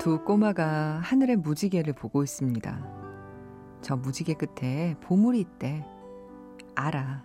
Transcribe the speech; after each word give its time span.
두 0.00 0.24
꼬마가 0.24 0.98
하늘의 1.02 1.36
무지개를 1.36 1.92
보고 1.92 2.22
있습니다. 2.22 2.86
저 3.82 3.96
무지개 3.96 4.32
끝에 4.32 4.96
보물이 5.02 5.38
있대. 5.40 5.84
알아. 6.74 7.22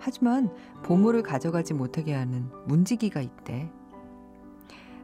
하지만 0.00 0.52
보물을 0.82 1.22
가져가지 1.22 1.74
못하게 1.74 2.14
하는 2.14 2.50
문지기가 2.66 3.20
있대. 3.20 3.70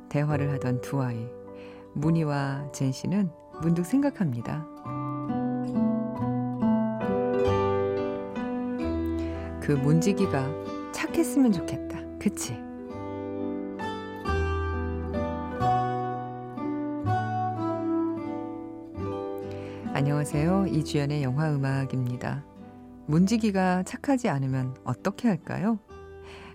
대화를 0.09 0.51
하던 0.55 0.81
두 0.81 1.01
아이, 1.03 1.25
문희와 1.93 2.73
젠 2.73 2.91
씨는 2.91 3.31
문득 3.63 3.87
생각합니다. 3.87 4.67
그 9.63 9.71
문지기가 9.71 10.49
착했으면 10.91 11.53
좋겠다. 11.53 12.01
그치? 12.19 12.74
안녕하세요. 19.95 20.67
이주연의 20.67 21.23
영화 21.23 21.55
음악입니다. 21.55 22.45
문지기가 23.07 23.85
착하지 23.85 24.29
않으면 24.29 24.77
어떻게 24.83 25.29
할까요? 25.29 25.79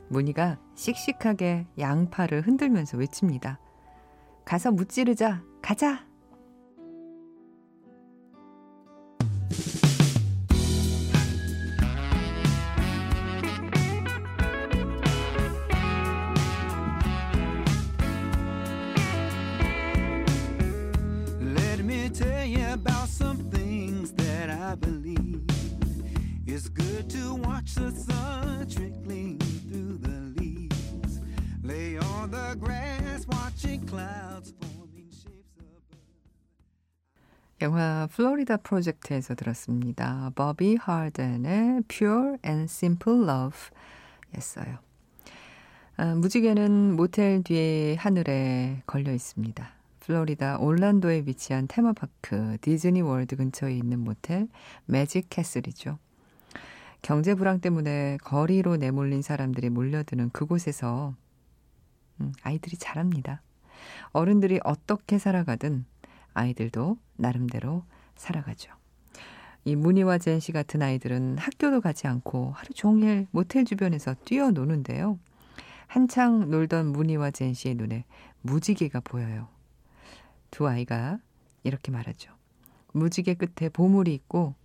문희가 0.09 0.59
씩씩하게 0.75 1.65
양팔을 1.79 2.41
흔들면서 2.41 2.97
외칩니다. 2.97 3.57
가서 4.43 4.73
무찌르자. 4.73 5.41
가자. 5.61 6.05
영화 37.61 38.07
플로리다 38.11 38.57
프로젝트에서 38.57 39.35
들었습니다. 39.35 40.31
바비 40.33 40.75
하든의 40.77 41.83
Pure 41.87 42.37
and 42.45 42.63
Simple 42.63 43.23
Love 43.23 43.59
였어요. 44.35 44.79
아, 45.97 46.15
무지개는 46.15 46.95
모텔 46.95 47.43
뒤에 47.43 47.95
하늘에 47.95 48.81
걸려 48.87 49.13
있습니다. 49.13 49.69
플로리다 49.99 50.59
올란도에 50.59 51.23
위치한 51.25 51.67
테마파크 51.67 52.57
디즈니 52.61 53.01
월드 53.01 53.35
근처에 53.35 53.75
있는 53.75 53.99
모텔 53.99 54.47
매직 54.85 55.27
캐슬이죠. 55.29 55.99
경제 57.01 57.35
불황 57.35 57.59
때문에 57.59 58.17
거리로 58.23 58.77
내몰린 58.77 59.21
사람들이 59.21 59.69
몰려드는 59.69 60.29
그곳에서 60.31 61.13
음, 62.21 62.33
아이들이 62.41 62.77
자랍니다. 62.77 63.41
어른들이 64.11 64.59
어떻게 64.63 65.17
살아가든 65.17 65.85
아이들도 66.33 66.97
나름대로 67.17 67.83
살아가죠. 68.15 68.71
이 69.65 69.75
무늬와 69.75 70.17
젠 70.17 70.39
씨 70.39 70.51
같은 70.51 70.81
아이들은 70.81 71.37
학교도 71.37 71.81
가지 71.81 72.07
않고 72.07 72.51
하루 72.55 72.73
종일 72.73 73.27
모텔 73.31 73.65
주변에서 73.65 74.15
뛰어노는데요. 74.25 75.19
한창 75.87 76.49
놀던 76.49 76.91
무늬와 76.91 77.31
젠 77.31 77.53
씨의 77.53 77.75
눈에 77.75 78.05
무지개가 78.41 79.01
보여요. 79.01 79.47
두 80.51 80.67
아이가 80.67 81.19
이렇게 81.63 81.91
말하죠. 81.91 82.31
무지개 82.93 83.35
끝에 83.35 83.69
보물이 83.69 84.13
있고 84.13 84.55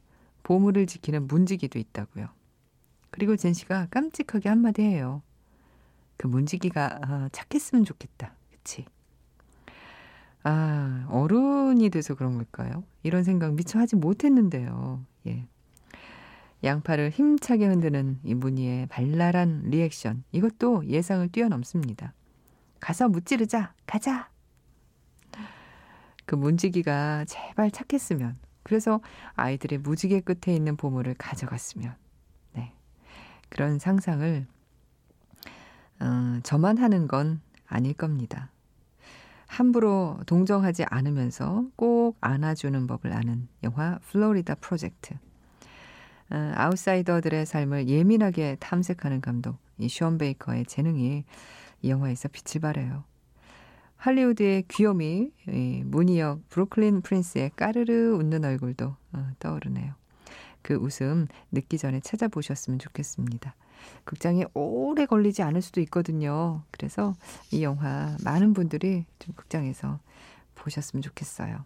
보물을 0.43 0.87
지키는 0.87 1.27
문지기도 1.27 1.79
있다고요. 1.79 2.29
그리고 3.11 3.37
젠 3.37 3.53
씨가 3.53 3.89
깜찍하게 3.91 4.49
한마디 4.49 4.83
해요. 4.83 5.23
그 6.17 6.27
문지기가 6.27 6.99
아, 7.03 7.29
착했으면 7.33 7.85
좋겠다. 7.85 8.35
그치? 8.51 8.87
아, 10.43 11.07
어른이 11.11 11.91
돼서 11.91 12.15
그런 12.15 12.37
걸까요? 12.37 12.85
이런 13.03 13.25
생각 13.25 13.55
미처 13.55 13.79
하지 13.79 13.97
못했는데요. 13.97 15.05
예. 15.27 15.47
양팔을 16.63 17.11
힘차게 17.11 17.67
흔드는 17.67 18.21
이 18.25 18.35
무늬의 18.35 18.87
발랄한 18.87 19.65
리액션. 19.67 20.25
이것도 20.33 20.87
예상을 20.87 21.29
뛰어넘습니다. 21.29 22.15
가서 22.81 23.09
무찌르자. 23.09 23.75
가자. 23.87 24.31
그 26.27 26.35
문지기가 26.35 27.25
제발 27.27 27.71
착했으면. 27.71 28.39
그래서 28.63 29.01
아이들의 29.35 29.79
무지개 29.81 30.21
끝에 30.21 30.55
있는 30.57 30.77
보물을 30.77 31.15
가져갔으면. 31.19 31.95
네. 32.53 32.73
그런 33.51 33.79
상상을, 33.79 34.47
어, 36.01 36.41
저만 36.43 36.79
하는 36.79 37.09
건 37.09 37.41
아닐 37.67 37.95
겁니다. 37.95 38.51
함부로 39.47 40.19
동정하지 40.27 40.85
않으면서 40.85 41.65
꼭 41.77 42.17
안아주는 42.21 42.87
법을 42.87 43.13
아는 43.13 43.49
영화 43.63 43.99
플로리다 44.11 44.57
프로젝트. 44.57 45.15
어, 46.31 46.53
아웃사이더들의 46.55 47.47
삶을 47.47 47.89
예민하게 47.89 48.57
탐색하는 48.61 49.21
감독, 49.21 49.59
이 49.79 49.89
션 49.89 50.19
베이커의 50.19 50.67
재능이 50.67 51.25
이 51.83 51.91
영화에서 51.91 52.29
빛을 52.29 52.61
발해요. 52.63 53.05
할리우드의 53.97 54.65
귀요미, 54.69 55.31
이 55.49 55.83
무니역 55.85 56.49
브루클린 56.49 57.03
프린스의 57.03 57.51
까르르 57.57 58.17
웃는 58.17 58.45
얼굴도 58.45 58.97
어, 59.13 59.29
떠오르네요. 59.39 59.95
그 60.65 60.75
웃음 60.77 61.29
늦기 61.53 61.77
전에 61.77 62.01
찾아보셨으면 62.01 62.79
좋겠습니다. 62.81 63.55
극장에 64.05 64.47
오래 64.55 65.05
걸리지 65.05 65.43
않을 65.43 65.61
수도 65.61 65.83
있거든요. 65.83 66.63
그래서 66.71 67.15
이 67.53 67.63
영화 67.63 68.17
많은 68.25 68.55
분들이 68.55 69.05
좀 69.19 69.35
극장에서 69.35 70.01
보셨으면 70.55 71.03
좋겠어요. 71.03 71.65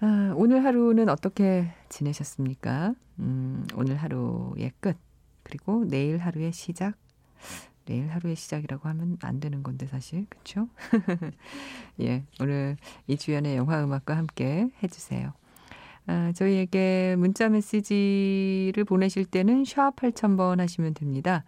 아, 0.00 0.32
오늘 0.36 0.64
하루는 0.64 1.08
어떻게 1.08 1.72
지내셨습니까? 1.88 2.94
음, 3.18 3.66
오늘 3.74 3.96
하루의 3.96 4.70
끝, 4.78 4.96
그리고 5.42 5.84
내일 5.84 6.18
하루의 6.18 6.52
시작. 6.52 6.94
내일 7.84 8.08
하루의 8.10 8.36
시작이라고 8.36 8.88
하면 8.90 9.18
안 9.22 9.40
되는 9.40 9.64
건데 9.64 9.88
사실 9.88 10.26
그렇죠? 10.28 10.68
예, 12.00 12.24
오늘 12.40 12.76
이주연의 13.08 13.56
영화 13.56 13.82
음악과 13.82 14.16
함께 14.16 14.70
해주세요. 14.84 15.32
아, 16.06 16.32
저희에게 16.34 17.14
문자 17.16 17.48
메시지를 17.48 18.84
보내실 18.84 19.24
때는 19.24 19.64
샵 19.64 19.94
8000번 19.96 20.58
하시면 20.58 20.94
됩니다. 20.94 21.44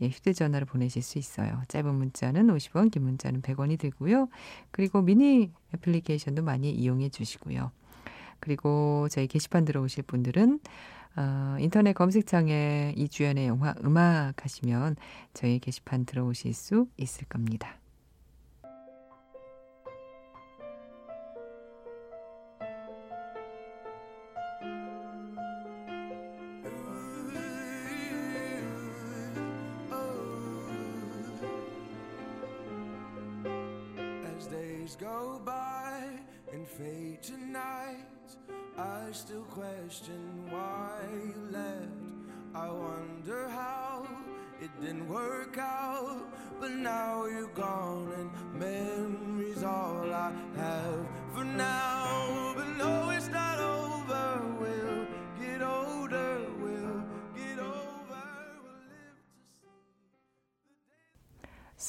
예, 0.00 0.08
휴대전화로 0.08 0.66
보내실 0.66 1.02
수 1.02 1.18
있어요. 1.18 1.62
짧은 1.68 1.94
문자는 1.94 2.46
50원, 2.48 2.90
긴 2.90 3.02
문자는 3.02 3.42
100원이 3.42 3.78
들고요. 3.78 4.28
그리고 4.70 5.02
미니 5.02 5.50
애플리케이션도 5.74 6.42
많이 6.42 6.70
이용해 6.70 7.10
주시고요. 7.10 7.72
그리고 8.40 9.08
저희 9.10 9.26
게시판 9.26 9.64
들어오실 9.64 10.04
분들은 10.04 10.60
어, 11.16 11.56
인터넷 11.58 11.94
검색창에 11.94 12.94
이주연의 12.96 13.48
영화 13.48 13.74
음악 13.84 14.44
하시면 14.44 14.96
저희 15.34 15.58
게시판 15.58 16.06
들어오실 16.06 16.54
수 16.54 16.86
있을 16.96 17.26
겁니다. 17.26 17.76
Wonder 43.08 43.48
how 43.48 44.06
it 44.60 44.70
didn't 44.80 45.08
work 45.08 45.56
out, 45.58 46.20
but 46.60 46.70
now 46.70 47.26
you're 47.26 47.48
gone 47.48 48.12
and 48.18 48.60
memories 48.60 49.62
all 49.62 50.12
I 50.12 50.32
have 50.56 51.06
for 51.34 51.44
now. 51.44 51.97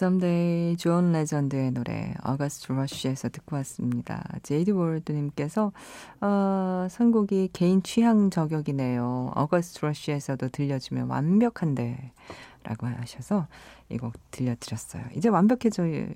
Someday 0.01 0.77
존 0.77 1.11
레전드의 1.11 1.71
노래 1.71 2.13
어거스트 2.23 2.71
러쉬에서 2.71 3.27
듣고 3.27 3.57
왔습니다. 3.57 4.23
제이드 4.43 4.71
월드님께서 4.71 5.73
어, 6.21 6.87
선곡이 6.89 7.49
개인 7.51 7.83
취향 7.83 8.29
저격이네요. 8.29 9.33
어거스트 9.35 9.83
러쉬에서도 9.85 10.47
들려주면 10.49 11.09
완벽한데 11.09 12.13
라고 12.63 12.87
하셔서 12.87 13.47
이 13.89 13.97
곡 13.97 14.13
들려드렸어요. 14.31 15.03
이제 15.15 15.27
완벽해졌나요? 15.27 16.15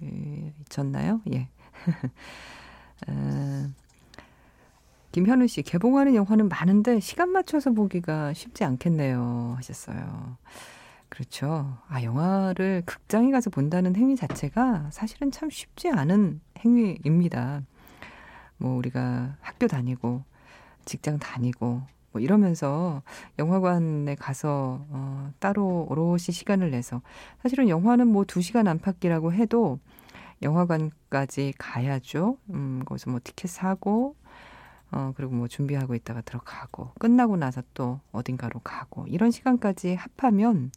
예. 1.33 1.49
어, 3.09 3.67
김현우 5.11 5.45
씨, 5.47 5.61
개봉하는 5.61 6.15
영화는 6.15 6.47
많은데 6.47 7.01
시간 7.01 7.31
맞춰서 7.31 7.71
보기가 7.71 8.31
쉽지 8.33 8.63
않겠네요. 8.63 9.55
하셨어요. 9.57 10.37
그렇죠. 11.13 11.77
아, 11.89 12.01
영화를 12.01 12.81
극장에 12.87 13.29
가서 13.29 13.51
본다는 13.51 13.95
행위 13.95 14.15
자체가 14.15 14.89
사실은 14.89 15.29
참 15.29 15.47
쉽지 15.47 15.89
않은 15.89 16.41
행위입니다. 16.65 17.61
뭐, 18.57 18.75
우리가 18.77 19.37
학교 19.39 19.67
다니고, 19.67 20.23
직장 20.85 21.19
다니고, 21.19 21.83
뭐 22.13 22.19
이러면서 22.19 23.03
영화관에 23.37 24.15
가서 24.15 24.87
어, 24.89 25.31
따로 25.37 25.85
오롯이 25.87 26.31
시간을 26.31 26.71
내서 26.71 27.03
사실은 27.43 27.69
영화는 27.69 28.07
뭐 28.07 28.23
2시간 28.23 28.67
안팎이라고 28.67 29.33
해도 29.33 29.79
영화관까지 30.41 31.53
가야죠. 31.59 32.37
음, 32.49 32.81
거기서 32.85 33.11
뭐 33.11 33.19
티켓 33.23 33.49
사고 33.49 34.15
어, 34.93 35.11
그리고 35.15 35.33
뭐 35.33 35.47
준비하고 35.47 35.95
있다가 35.95 36.21
들어가고, 36.21 36.91
끝나고 36.99 37.35
나서 37.37 37.63
또 37.73 37.99
어딘가로 38.11 38.59
가고, 38.63 39.07
이런 39.07 39.31
시간까지 39.31 39.95
합하면 39.95 40.71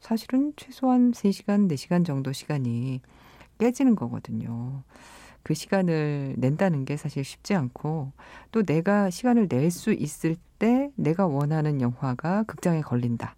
사실은 0.00 0.52
최소한 0.56 1.12
3시간, 1.12 1.68
4시간 1.68 2.04
정도 2.04 2.32
시간이 2.32 3.00
깨지는 3.58 3.96
거거든요. 3.96 4.82
그 5.42 5.54
시간을 5.54 6.34
낸다는 6.38 6.84
게 6.84 6.96
사실 6.96 7.24
쉽지 7.24 7.54
않고, 7.54 8.12
또 8.52 8.62
내가 8.62 9.10
시간을 9.10 9.48
낼 9.50 9.70
수 9.70 9.92
있을 9.92 10.36
때 10.58 10.90
내가 10.96 11.26
원하는 11.26 11.80
영화가 11.80 12.44
극장에 12.44 12.82
걸린다. 12.82 13.36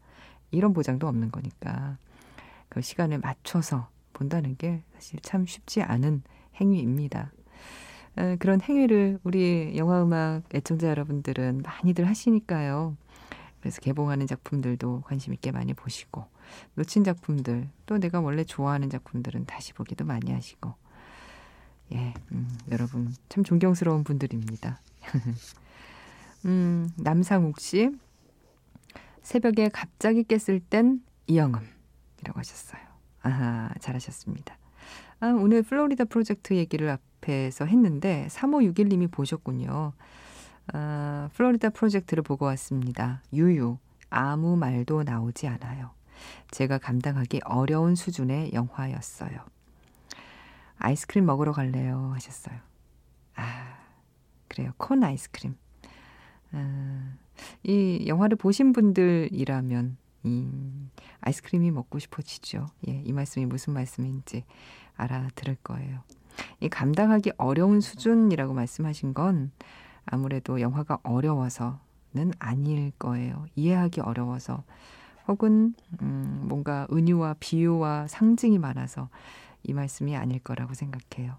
이런 0.50 0.72
보장도 0.72 1.06
없는 1.08 1.30
거니까. 1.30 1.96
그 2.68 2.80
시간을 2.82 3.18
맞춰서 3.18 3.88
본다는 4.12 4.56
게 4.56 4.82
사실 4.94 5.20
참 5.20 5.46
쉽지 5.46 5.82
않은 5.82 6.22
행위입니다. 6.60 7.32
그런 8.38 8.60
행위를 8.60 9.18
우리 9.24 9.76
영화음악 9.76 10.42
애청자 10.54 10.88
여러분들은 10.88 11.62
많이들 11.64 12.06
하시니까요. 12.06 12.96
그래서 13.60 13.80
개봉하는 13.80 14.26
작품들도 14.26 15.02
관심 15.06 15.32
있게 15.32 15.50
많이 15.50 15.72
보시고 15.72 16.26
놓친 16.74 17.02
작품들 17.02 17.68
또 17.86 17.98
내가 17.98 18.20
원래 18.20 18.44
좋아하는 18.44 18.90
작품들은 18.90 19.46
다시 19.46 19.72
보기도 19.72 20.04
많이 20.04 20.32
하시고 20.32 20.74
예, 21.92 22.14
음, 22.32 22.48
여러분 22.70 23.12
참 23.28 23.42
존경스러운 23.42 24.04
분들입니다. 24.04 24.80
음, 26.46 26.90
남상욱 26.96 27.58
씨 27.58 27.90
새벽에 29.22 29.70
갑자기 29.70 30.24
깼을 30.24 30.60
땐 30.60 31.02
이영음이라고 31.26 32.34
하셨어요. 32.34 32.82
아하, 33.22 33.70
잘하셨습니다. 33.80 34.58
아, 35.20 35.28
오늘 35.28 35.62
플로리다 35.62 36.04
프로젝트 36.04 36.52
얘기를 36.52 36.90
앞 36.90 37.00
에서 37.28 37.64
했는데 37.64 38.26
3561님이 38.30 39.10
보셨군요. 39.10 39.92
아, 40.72 41.28
플로리다 41.34 41.70
프로젝트를 41.70 42.22
보고 42.22 42.44
왔습니다. 42.46 43.22
유유. 43.32 43.78
아무 44.10 44.56
말도 44.56 45.02
나오지 45.02 45.48
않아요. 45.48 45.90
제가 46.50 46.78
감당하기 46.78 47.40
어려운 47.44 47.94
수준의 47.94 48.52
영화였어요. 48.52 49.38
아이스크림 50.78 51.26
먹으러 51.26 51.52
갈래요? 51.52 52.12
하셨어요. 52.14 52.58
아, 53.36 53.78
그래요. 54.48 54.72
콘 54.76 55.02
아이스크림. 55.02 55.56
아, 56.52 57.14
이 57.62 58.04
영화를 58.06 58.36
보신 58.36 58.72
분들이라면, 58.72 59.96
음, 60.26 60.90
아이스크림이 61.20 61.70
먹고 61.70 61.98
싶어지죠. 61.98 62.66
예, 62.88 63.02
이 63.04 63.12
말씀이 63.12 63.46
무슨 63.46 63.72
말씀인지 63.72 64.44
알아들을 64.96 65.56
거예요. 65.62 66.02
이 66.60 66.68
감당하기 66.68 67.32
어려운 67.36 67.80
수준이라고 67.80 68.54
말씀하신 68.54 69.14
건 69.14 69.50
아무래도 70.06 70.60
영화가 70.60 70.98
어려워서는 71.02 72.32
아닐 72.38 72.92
거예요. 72.98 73.46
이해하기 73.56 74.00
어려워서 74.00 74.62
혹은 75.28 75.74
음, 76.02 76.44
뭔가 76.48 76.86
은유와 76.92 77.36
비유와 77.40 78.06
상징이 78.08 78.58
많아서 78.58 79.08
이 79.62 79.72
말씀이 79.72 80.14
아닐 80.16 80.38
거라고 80.40 80.74
생각해요. 80.74 81.36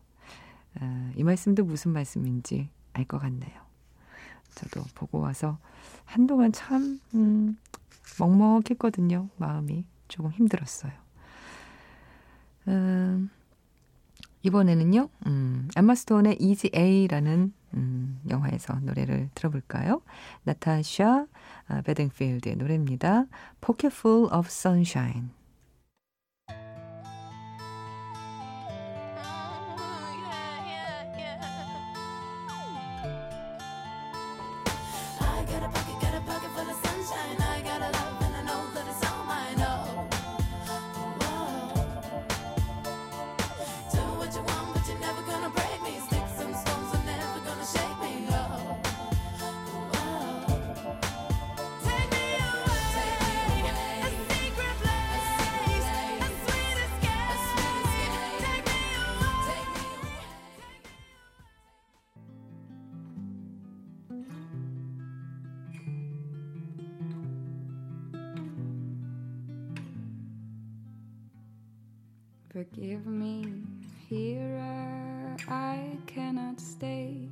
아, 0.79 1.11
이 1.15 1.23
말씀도 1.23 1.63
무슨 1.65 1.91
말씀인지 1.91 2.69
알 2.93 3.05
것 3.05 3.19
같네요. 3.19 3.61
저도 4.55 4.83
보고 4.95 5.19
와서 5.19 5.57
한동안 6.05 6.51
참 6.51 6.99
음, 7.13 7.57
먹먹했거든요. 8.19 9.29
마음이 9.37 9.85
조금 10.07 10.31
힘들었어요. 10.31 10.91
음, 12.67 13.29
이번에는요, 14.45 15.09
음, 15.25 15.67
엠마 15.75 15.95
스톤의 15.95 16.37
Easy 16.39 16.69
A라는 16.75 17.51
음, 17.73 18.19
영화에서 18.29 18.75
노래를 18.79 19.29
들어볼까요? 19.33 20.01
나타샤 20.43 21.25
아, 21.67 21.81
베딩필드의 21.81 22.55
노래입니다. 22.57 23.25
Pocket 23.59 23.95
Full 23.97 24.31
of 24.31 24.47
Sunshine. 24.47 25.29
Forgive 72.55 73.05
me, 73.05 73.63
here 74.07 75.35
I 75.49 75.97
cannot 76.07 76.61
stay. 76.61 77.27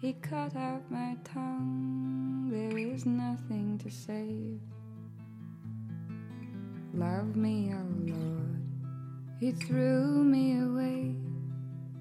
He 0.00 0.12
cut 0.12 0.54
out 0.54 0.88
my 0.88 1.16
tongue, 1.24 2.48
there 2.48 2.78
is 2.78 3.04
nothing 3.04 3.76
to 3.78 3.90
save. 3.90 4.60
Love 6.94 7.34
me, 7.34 7.74
oh 7.74 8.12
Lord, 8.12 8.62
He 9.40 9.50
threw 9.50 10.22
me 10.22 10.60
away. 10.60 11.16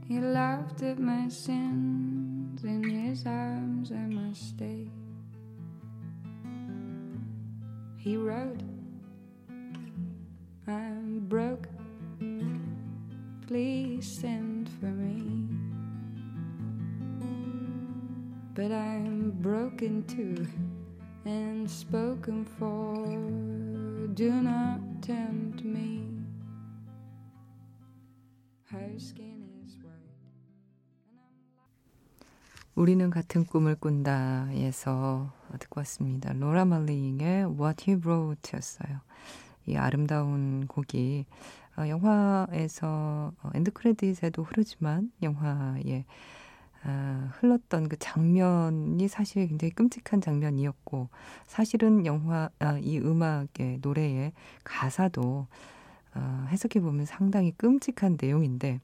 He 0.07 0.19
laughed 0.19 0.83
at 0.83 0.99
my 0.99 1.29
sins, 1.29 2.63
in 2.63 2.83
His 2.83 3.25
arms 3.25 3.91
I 3.91 4.05
must 4.05 4.49
stay. 4.49 4.87
He 7.97 8.17
wrote, 8.17 8.61
I'm 10.67 11.20
please 13.51 14.07
send 14.07 14.69
for 14.79 14.87
me. 14.87 15.45
But 18.55 18.71
I'm 18.71 19.31
broken 19.41 20.07
too 20.07 20.47
and 21.25 21.69
spoken 21.69 22.45
for. 22.57 23.03
Do 24.15 24.31
not 24.31 24.79
tempt 25.01 25.65
me. 25.65 26.07
Her 28.71 28.97
skin 28.97 29.43
is 29.65 29.75
white. 29.83 29.99
우리는 32.75 33.09
같은 33.09 33.43
꿈을 33.43 33.75
꾼다에서 33.75 35.33
듣고 35.59 35.81
왔습니다. 35.81 36.31
로라 36.31 36.63
말링의 36.63 37.47
What 37.59 37.83
He 37.85 37.99
Wrote였어요. 37.99 39.01
이 39.67 39.75
아름다운 39.75 40.67
곡이 40.67 41.25
어, 41.81 41.87
영화에서 41.87 43.33
어, 43.41 43.49
엔드 43.55 43.71
크레딧에도 43.71 44.43
흐르지만 44.43 45.11
영화에 45.23 46.05
아, 46.83 47.29
흘렀던 47.33 47.89
그 47.89 47.97
장면이 47.97 49.07
사실 49.07 49.47
굉장히 49.47 49.71
끔찍한 49.71 50.21
장면이었고 50.21 51.09
사실은 51.45 52.05
영화 52.05 52.49
아, 52.59 52.77
이 52.79 52.99
음악의 52.99 53.79
노래의 53.81 54.33
가사도 54.63 55.47
아, 56.13 56.47
해석해 56.49 56.79
보면 56.81 57.05
상당히 57.05 57.51
끔찍한 57.51 58.17
내용인데 58.19 58.79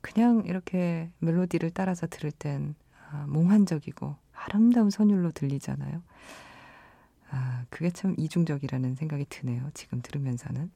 그냥 0.00 0.42
이렇게 0.46 1.10
멜로디를 1.18 1.70
따라서 1.70 2.06
들을 2.06 2.30
땐 2.32 2.74
아, 3.10 3.26
몽환적이고 3.28 4.16
아름다운 4.32 4.90
선율로 4.90 5.30
들리잖아요. 5.30 6.02
아, 7.30 7.64
그게 7.70 7.90
참 7.90 8.14
이중적이라는 8.16 8.94
생각이 8.94 9.26
드네요. 9.28 9.70
지금 9.74 10.00
들으면서는. 10.00 10.70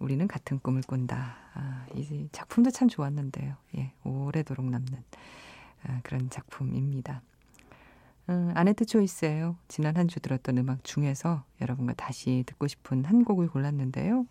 우리는 0.00 0.26
같은 0.26 0.58
꿈을 0.60 0.82
꾼다. 0.82 1.36
아, 1.54 1.86
이 1.94 2.28
작품도 2.32 2.70
참 2.70 2.88
좋았는데요. 2.88 3.54
예, 3.76 3.92
오래도록 4.04 4.64
남는 4.66 5.04
아, 5.84 6.00
그런 6.02 6.30
작품입니다. 6.30 7.22
음, 8.28 8.52
아네트 8.54 8.86
초이스예요. 8.86 9.56
지난 9.68 9.96
한 9.96 10.08
주 10.08 10.20
들었던 10.20 10.58
음악 10.58 10.84
중에서 10.84 11.44
여러분과 11.60 11.94
다시 11.94 12.44
듣고 12.46 12.66
싶은 12.68 13.04
한 13.04 13.24
곡을 13.24 13.48
골랐는데요. 13.48 14.26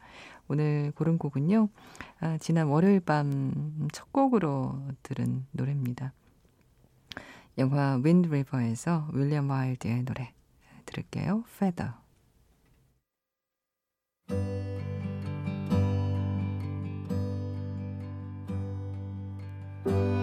오늘 0.47 0.91
고른 0.95 1.17
곡은요. 1.17 1.69
아, 2.21 2.37
지난 2.39 2.67
월요일 2.67 2.99
밤 3.01 3.87
첫 3.93 4.11
곡으로 4.11 4.81
들은 5.03 5.45
노래입니다. 5.51 6.13
영화 7.57 7.99
윈드 8.03 8.29
리버에서 8.29 9.09
윌리엄 9.13 9.49
와일드의 9.49 10.03
노래 10.03 10.33
들을게요. 10.85 11.43
Feather. 11.55 11.93
Thank 19.89 20.13
you. 20.13 20.18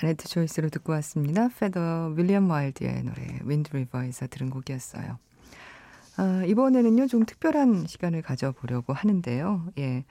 아네뜨 0.00 0.28
초이스로 0.28 0.68
듣고 0.68 0.92
왔습니다. 0.92 1.48
페더 1.48 2.14
윌리엄 2.16 2.48
와일드의 2.50 3.02
노래 3.02 3.40
윈드 3.42 3.76
리버에서 3.76 4.28
들은 4.28 4.48
곡이었어요. 4.50 5.18
아, 6.20 6.42
이번에는요 6.44 7.06
좀 7.06 7.24
특별한 7.24 7.86
시간을 7.86 8.22
가져보려고 8.22 8.92
하는데요. 8.92 9.68
예, 9.78 10.04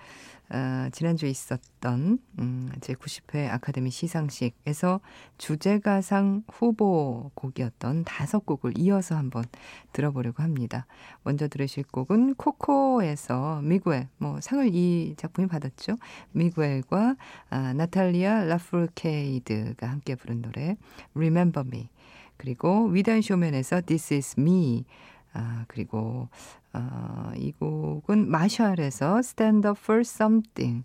아, 0.47 0.89
지난주에 0.93 1.29
있었던 1.29 2.19
음, 2.39 2.71
제90회 2.79 3.49
아카데미 3.49 3.91
시상식에서 3.91 5.01
주제가상 5.37 6.43
후보 6.49 7.29
곡이었던 7.33 8.05
다섯 8.05 8.45
곡을 8.45 8.77
이어서 8.77 9.17
한번 9.17 9.43
들어보려고 9.91 10.43
합니다. 10.43 10.85
먼저 11.23 11.49
들으실 11.49 11.83
곡은 11.91 12.35
코코에서 12.35 13.59
미구엘, 13.63 14.07
뭐 14.17 14.39
상을 14.39 14.65
이 14.73 15.13
작품이 15.17 15.49
받았죠. 15.49 15.97
미구엘과 16.31 17.17
아, 17.49 17.73
나탈리아 17.73 18.45
라프르케이드가 18.45 19.87
함께 19.89 20.15
부른 20.15 20.41
노래 20.41 20.77
Remember 21.15 21.67
Me 21.67 21.89
그리고 22.37 22.85
위단 22.85 23.21
쇼맨에서 23.21 23.81
This 23.81 24.13
Is 24.13 24.35
Me 24.39 24.85
아, 25.33 25.65
그리고 25.67 26.29
어, 26.73 27.31
이 27.35 27.51
곡은 27.51 28.29
마샬에서 28.29 29.19
Stand 29.19 29.67
Up 29.67 29.79
For 29.81 30.01
Something 30.01 30.83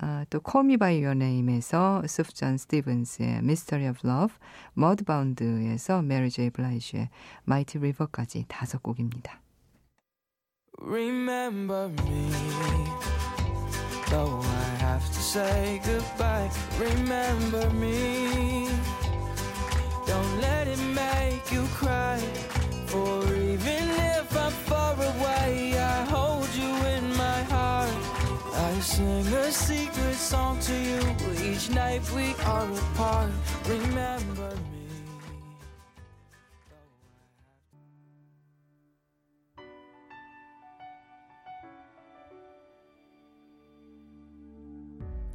아, 0.00 0.24
또 0.30 0.40
Call 0.44 0.66
Me 0.66 0.76
By 0.76 1.02
Your 1.04 1.16
Name에서 1.16 2.02
수프전 2.06 2.56
스티븐스의 2.56 3.38
Mystery 3.38 3.88
of 3.88 4.06
Love, 4.06 4.36
Mudbound에서 4.76 6.04
Mary 6.04 6.30
J. 6.30 6.50
Blige의 6.50 7.08
Mighty 7.46 7.80
River까지 7.80 8.44
다섯 8.46 8.82
곡입니다. 8.82 9.40
Remember 10.80 11.88
me, 12.06 12.30
though 14.08 14.40
I 14.40 14.76
have 14.78 15.04
to 15.04 15.20
say 15.20 15.80
goodbye. 15.82 16.48
Remember 16.78 17.68
me, 17.70 18.68
don't 20.06 20.40
let 20.40 20.68
it 20.68 20.78
make 20.94 21.50
you 21.50 21.64
cry. 21.74 22.20
For 22.86 23.20
sing 28.98 29.32
a 29.32 29.52
secret 29.52 30.14
song 30.16 30.58
to 30.58 30.72
you 30.72 31.00
each 31.44 31.70
night 31.70 32.02
we 32.16 32.34
are 32.44 32.68
apart. 32.68 33.30
Remember 33.68 34.50
me. 34.72 34.86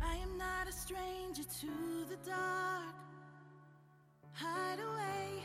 I 0.01 0.15
am 0.15 0.37
not 0.37 0.67
a 0.67 0.73
stranger 0.73 1.43
to 1.61 1.71
the 2.09 2.17
dark. 2.29 2.95
Hide 4.33 4.79
away, 4.79 5.41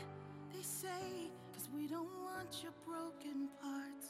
they 0.53 0.61
say, 0.61 1.31
cause 1.53 1.69
we 1.73 1.87
don't 1.87 2.11
want 2.25 2.63
your 2.63 2.73
broken 2.85 3.47
parts. 3.61 4.07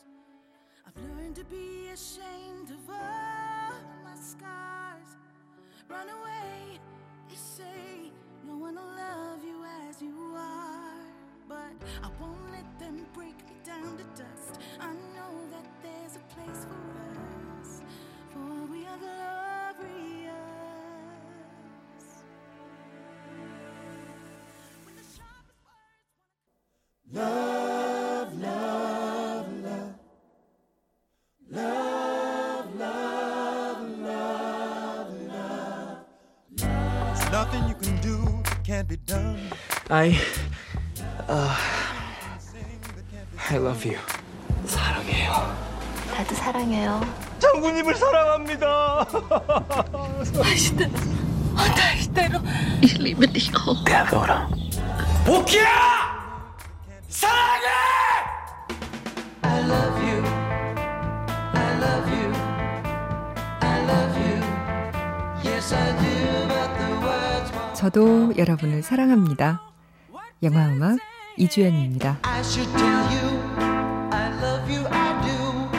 I've 0.89 1.03
learned 1.17 1.35
to 1.35 1.43
be 1.45 1.89
ashamed 1.93 2.71
of 2.71 2.89
all 2.89 3.73
my 4.03 4.15
scars. 4.15 5.17
Run 5.87 6.07
away, 6.09 6.79
they 7.29 7.35
say, 7.35 8.11
no 8.47 8.55
one 8.55 8.75
will 8.75 8.83
love 8.83 9.43
you 9.43 9.63
as 9.87 10.01
you 10.01 10.33
are. 10.35 10.93
But 11.47 11.73
I 12.03 12.09
won't 12.19 12.51
let 12.51 12.79
them 12.79 13.05
break 13.13 13.37
me 13.45 13.55
down 13.63 13.97
to 13.97 14.03
dust. 14.19 14.59
I 14.79 14.91
know 14.93 15.33
that 15.51 15.58
I 39.89 40.13
uh, 41.27 41.55
I 43.51 43.57
love 43.57 43.83
you. 43.85 43.97
사랑해요. 44.65 45.31
나도 46.15 46.35
사랑해요. 46.35 47.01
장군님을 47.39 47.95
사랑합니다. 47.95 49.07
Ich 52.81 52.99
liebe 52.99 53.25
dich 53.27 53.51
auch. 53.55 53.83
대보라. 53.83 54.49
복희야! 55.25 55.67
사랑해! 57.07 57.67
I 59.41 59.59
love 59.61 59.99
you. 60.03 60.23
I 61.53 61.73
love 61.79 62.11
you. 62.13 62.33
I 63.61 63.81
love 63.85 64.17
you. 64.19 64.37
Yes, 65.43 65.73
I 65.73 65.91
do, 65.97 66.47
but 66.47 66.69
the 66.77 66.91
words 67.01 67.51
won't. 67.53 67.75
저도 67.75 68.33
여러분을 68.37 68.83
사랑합니다. 68.83 69.68
영화 70.41 70.69
음악 70.69 70.97
이주연입니다. 71.35 72.19
I 72.23 72.39
should 72.39 72.71
tell 72.77 73.11
you, 73.11 73.27
I 74.09 74.31
love 74.41 74.71
you, 74.71 74.87
I 74.87 75.11
do. 75.27 75.69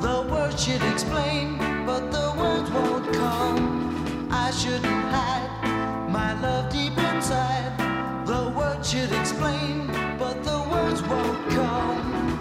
The 0.00 0.22
words 0.32 0.64
should 0.64 0.82
explain, 0.90 1.58
but 1.84 2.10
the 2.10 2.32
words 2.38 2.70
won't 2.70 3.12
come. 3.12 4.30
I 4.32 4.50
shouldn't 4.52 5.04
hide 5.12 6.08
my 6.08 6.32
love 6.40 6.70
deep 6.72 6.96
inside. 6.96 7.76
The 8.24 8.50
words 8.56 8.88
should 8.88 9.12
explain, 9.12 9.86
but 10.18 10.42
the 10.42 10.64
words 10.70 11.02
won't 11.02 11.50
come. 11.50 12.38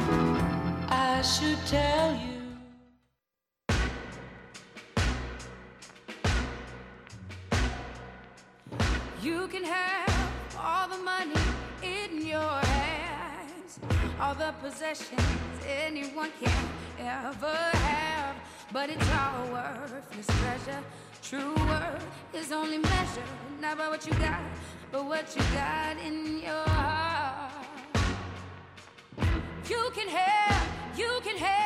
I 0.89 1.21
should 1.23 1.59
tell 1.67 2.15
you. 2.15 2.39
You 9.21 9.47
can 9.49 9.65
have 9.65 10.15
all 10.57 10.87
the 10.87 11.03
money 11.03 11.35
in 11.85 12.25
your 12.25 12.59
hands, 12.73 13.79
all 14.19 14.35
the 14.35 14.53
possessions 14.61 15.21
anyone 15.85 16.31
can 16.41 16.69
ever 16.99 17.55
have, 17.89 18.35
but 18.71 18.89
it's 18.89 19.09
all 19.11 19.45
worthless 19.51 20.27
treasure. 20.41 20.83
True 21.21 21.55
worth 21.67 22.05
is 22.33 22.51
only 22.51 22.77
measured 22.77 23.23
not 23.61 23.77
by 23.77 23.87
what 23.87 24.05
you 24.05 24.13
got, 24.13 24.41
but 24.91 25.05
what 25.05 25.35
you 25.35 25.41
got 25.53 25.97
in 26.05 26.39
your 26.39 26.69
heart. 26.69 27.51
You 29.67 29.89
can 29.95 30.07
have, 30.07 30.67
you 30.97 31.19
can 31.23 31.37
have 31.37 31.64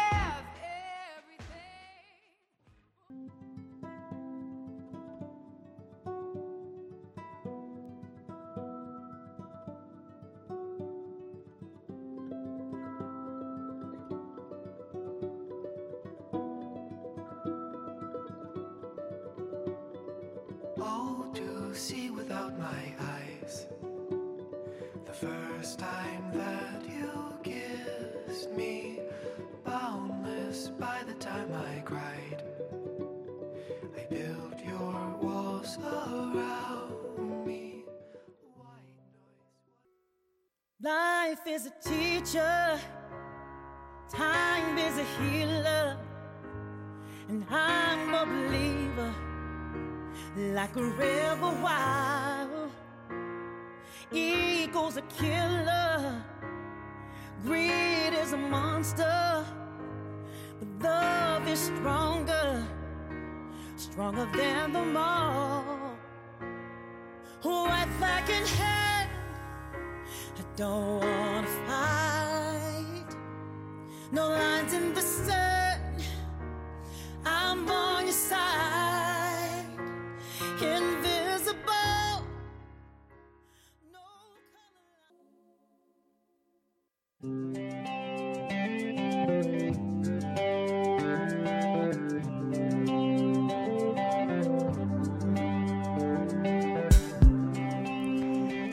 Oh, 20.81 21.25
to 21.33 21.75
see 21.75 22.09
without 22.09 22.57
my 22.57 22.93
eyes. 22.99 23.67
The 25.05 25.13
first 25.13 25.79
time 25.79 26.31
that 26.33 26.83
you 26.87 27.11
kissed 27.43 28.51
me, 28.51 28.99
boundless 29.65 30.69
by 30.69 31.01
the 31.07 31.13
time 31.15 31.51
I 31.53 31.79
cried. 31.79 32.43
I 33.97 34.05
built 34.09 34.63
your 34.65 35.17
walls 35.21 35.77
around 35.83 37.45
me. 37.45 37.83
Life 40.81 41.45
is 41.45 41.65
a 41.65 41.73
teacher, 41.83 42.79
time 44.09 44.77
is 44.77 44.97
a 44.97 45.05
healer, 45.21 45.97
and 47.27 47.45
I'm 47.49 48.13
a 48.13 48.25
believer, 48.25 49.13
like 50.37 50.75
a 50.75 50.83
river 50.83 51.51
wild. 51.61 52.71
Ego's 54.11 54.97
a 54.97 55.01
killer, 55.03 56.23
greed 57.43 58.13
is 58.13 58.33
a 58.33 58.37
monster, 58.37 59.45
but 60.59 60.83
love 60.83 61.47
is 61.47 61.59
stronger, 61.59 62.65
stronger 63.75 64.27
than 64.35 64.73
them 64.73 64.97
all. 64.97 65.89
White 67.41 67.87
flag 67.97 68.29
in 68.29 68.45
hand. 68.45 69.09
I 70.37 70.41
don't 70.55 70.99
wanna 70.99 71.47
fight. 71.67 73.15
No 74.11 74.29
lines 74.29 74.73
in 74.73 74.93
the 74.93 75.01
sun. 75.01 75.79
I'm 77.25 77.69
on 77.69 77.98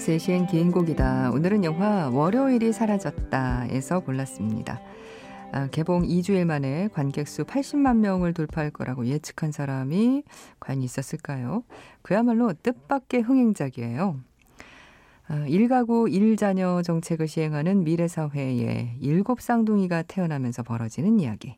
세시엔 0.07 0.47
긴 0.47 0.71
곡이다. 0.71 1.33
오늘은 1.33 1.65
영화 1.65 2.09
월요일이 2.11 2.73
사라졌다에서 2.73 3.99
골랐습니다. 3.99 4.81
아, 5.51 5.67
개봉 5.73 6.05
2주일 6.05 6.45
만에 6.45 6.89
관객 6.93 7.27
수 7.27 7.43
80만 7.43 7.97
명을 7.97 8.33
돌파할 8.33 8.71
거라고 8.71 9.07
예측한 9.07 9.51
사람이 9.51 10.23
과연 10.61 10.81
있었을까요? 10.81 11.65
그야말로 12.03 12.53
뜻밖의 12.53 13.23
흥행작이에요. 13.23 14.21
아, 15.27 15.45
일가구 15.49 16.09
일자녀 16.09 16.83
정책을 16.83 17.27
시행하는 17.27 17.83
미래사회에 17.83 18.99
일곱 19.01 19.41
쌍둥이가 19.41 20.03
태어나면서 20.03 20.63
벌어지는 20.63 21.19
이야기. 21.19 21.57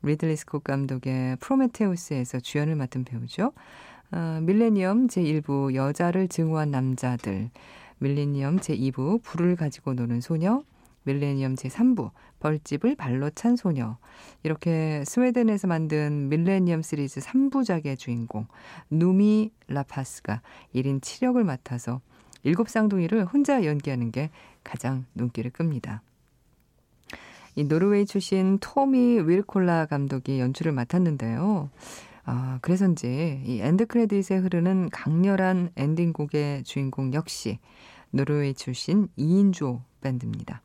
리들리 0.00 0.36
스콧 0.36 0.64
감독의 0.64 1.36
프로메테우스에서 1.36 2.40
주연을 2.40 2.76
맡은 2.76 3.04
배우죠. 3.04 3.52
어, 4.14 4.38
밀레니엄 4.42 5.08
제1부 5.08 5.74
여자를 5.74 6.28
증오한 6.28 6.70
남자들, 6.70 7.50
밀레니엄 8.04 8.58
제2부 8.58 9.22
불을 9.22 9.56
가지고 9.56 9.94
노는 9.94 10.20
소녀, 10.20 10.62
밀레니엄 11.04 11.54
제3부 11.54 12.10
벌집을 12.38 12.96
발로 12.96 13.30
찬 13.30 13.56
소녀. 13.56 13.96
이렇게 14.42 15.02
스웨덴에서 15.06 15.68
만든 15.68 16.28
밀레니엄 16.28 16.82
시리즈 16.82 17.20
3부작의 17.20 17.98
주인공 17.98 18.46
누미 18.90 19.52
라파스가 19.68 20.42
1인 20.74 21.00
7역을 21.00 21.44
맡아서 21.44 22.02
일곱 22.42 22.68
쌍둥이를 22.68 23.24
혼자 23.24 23.64
연기하는 23.64 24.12
게 24.12 24.28
가장 24.62 25.06
눈길을 25.14 25.50
끕니다. 25.52 26.02
이 27.54 27.64
노르웨이 27.64 28.04
출신 28.04 28.58
토미 28.60 29.20
위르콜라 29.20 29.86
감독이 29.86 30.40
연출을 30.40 30.72
맡았는데요. 30.72 31.70
아, 32.26 32.58
그래서인지 32.62 33.42
이 33.46 33.60
end 33.60 33.86
credit에 33.86 34.38
흐르는 34.38 34.90
강렬한 34.90 35.70
엔딩곡의 35.76 36.64
주인공 36.64 37.12
역시 37.12 37.58
노르웨이 38.14 38.54
출신 38.54 39.08
2인조 39.18 39.82
밴드입니다. 40.00 40.62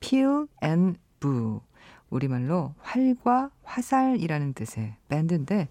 Peel 0.00 0.46
and 0.62 1.00
Boo. 1.20 1.62
우리말로 2.10 2.74
활과 2.80 3.48
화살이라는 3.62 4.52
뜻의 4.52 4.94
밴드인데 5.08 5.70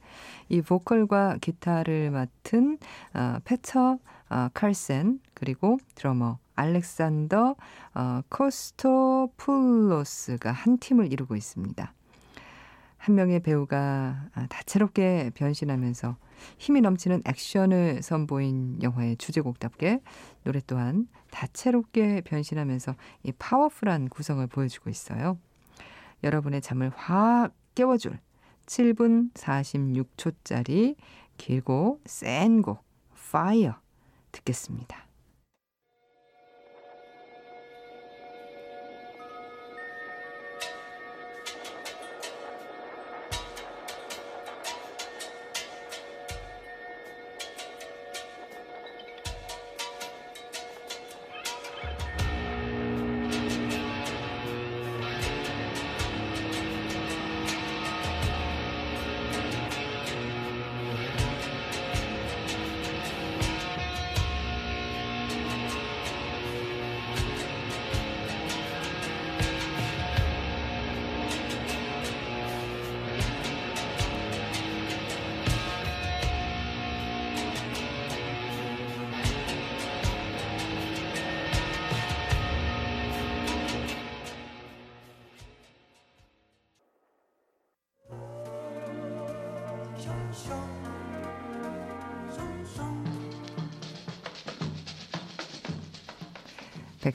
이 0.50 0.62
보컬과 0.62 1.38
기타를 1.40 2.10
맡은 2.10 2.80
어, 3.14 3.38
페터 3.44 4.00
어, 4.30 4.48
칼센 4.56 5.20
그리고 5.36 5.78
드러머 5.94 6.40
알렉산더 6.56 7.56
어, 7.94 8.22
코스토풀로스가 8.30 10.52
한 10.52 10.80
팀을 10.80 11.14
이루고 11.14 11.36
있습니다. 11.36 11.94
한 12.98 13.16
명의 13.16 13.40
배우가 13.40 14.30
아, 14.34 14.48
다채롭게 14.48 15.30
변신하면서 15.36 16.18
힘이 16.58 16.82
넘치는 16.82 17.22
액션을 17.26 18.02
선보인 18.02 18.82
영화의 18.82 19.18
주제곡답게 19.18 20.02
노래 20.44 20.62
또한 20.66 21.08
다채롭게 21.32 22.22
변신하면서 22.22 22.96
이 23.24 23.32
파워풀한 23.32 24.10
구성을 24.10 24.46
보여주고 24.48 24.90
있어요. 24.90 25.38
여러분의 26.24 26.62
잠을 26.62 26.92
확 26.96 27.52
깨워줄 27.76 28.20
7분 28.66 29.34
46초짜리 29.34 30.96
길고 31.38 32.00
센곡 32.06 32.84
Fire 33.16 33.76
듣겠습니다. 34.32 35.11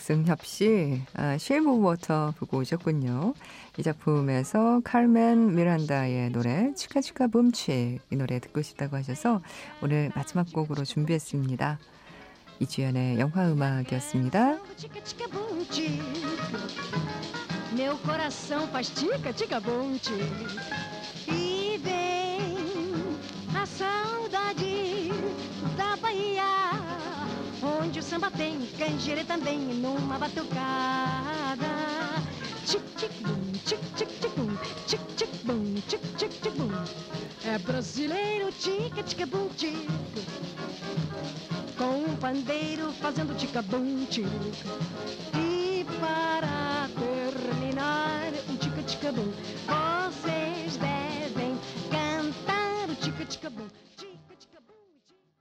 백승협 0.07 0.47
씨, 0.47 1.03
아, 1.15 1.37
셰이프 1.37 1.66
오브 1.66 1.83
워터 1.83 2.35
보고 2.39 2.59
오셨군요. 2.59 3.35
이 3.77 3.83
작품에서 3.83 4.81
칼멘 4.85 5.57
미란다의 5.57 6.31
노래 6.31 6.73
Chica 6.75 7.01
Chica 7.01 7.27
Boom 7.27 7.63
Chic 7.63 7.99
이 8.11 8.17
노래 8.17 8.39
듣고 8.39 8.63
싶다고 8.63 8.97
하셔서 8.97 9.43
오늘 9.83 10.13
마지막 10.15 10.53
곡으로 10.53 10.85
준비했습니다. 10.85 11.81
이주연의 12.61 13.19
영화 13.19 13.51
음악이었습니다. 13.51 14.59
Meu 17.75 17.99
coração 17.99 18.67
faz 18.69 18.89
tica, 18.95 19.35
tica, 19.35 19.61
tica. 19.61 20.17
E 21.29 21.79
vem 21.83 22.37
samba 28.17 28.31
tem, 28.31 28.67
canjere 28.79 29.25
também, 29.25 29.59
numa 29.59 30.19
batucada. 30.19 31.67
Tic, 32.65 32.83
tic, 32.97 33.13
bum, 33.21 33.53
tic, 33.67 33.79
tic, 33.95 34.09
tic, 34.19 34.35
bum, 34.35 34.57
tic, 34.87 35.01
tic, 35.17 35.31
bum, 35.45 35.75
tic, 35.87 36.01
tic, 36.17 36.31
tic, 36.41 36.53
bum. 36.57 36.71
É 37.45 37.59
brasileiro, 37.59 38.51
tica, 38.53 39.03
tica, 39.03 39.27
bum, 39.27 39.49
tic. 39.55 39.87
Com 41.77 42.11
um 42.11 42.17
pandeiro 42.17 42.91
fazendo 42.95 43.37
tica, 43.37 43.61
bum, 43.61 44.07
tic. 44.07 44.25
E 45.35 45.85
para 46.01 46.89
terminar, 46.99 48.33
um 48.49 48.57
tica, 48.57 48.83
tica, 48.83 49.13
bum, 49.13 49.31
vocês 49.67 50.79
devem 50.79 51.59
cantar 51.91 52.89
o 52.89 52.95
tica, 52.95 53.27
tica, 53.27 53.51
bum. 53.51 53.86